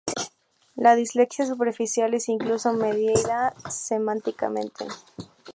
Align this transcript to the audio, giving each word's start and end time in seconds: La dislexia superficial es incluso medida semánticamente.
La 0.75 0.95
dislexia 0.95 1.45
superficial 1.45 2.15
es 2.15 2.27
incluso 2.27 2.73
medida 2.73 3.53
semánticamente. 3.69 4.87